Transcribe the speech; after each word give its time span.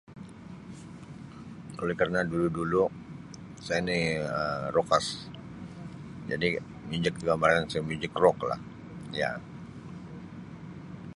Oleh 1.81 1.93
kerna 2.01 2.21
dulu-dulu 2.31 2.83
saya 3.65 3.81
ni 3.89 3.99
Um 4.35 4.61
rockers 4.75 5.07
jadi 6.29 6.47
muzik 6.89 7.13
kegemaran 7.21 7.63
saya 7.69 7.83
muzik 7.89 8.13
rock 8.23 8.37
lah 8.49 8.59
ya. 9.21 9.31